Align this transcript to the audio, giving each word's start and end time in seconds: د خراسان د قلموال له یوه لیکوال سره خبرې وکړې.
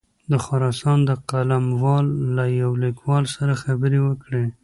د 0.31 0.33
خراسان 0.45 0.99
د 1.09 1.11
قلموال 1.29 2.05
له 2.35 2.45
یوه 2.59 2.75
لیکوال 2.83 3.23
سره 3.35 3.53
خبرې 3.63 3.99
وکړې. 4.07 4.45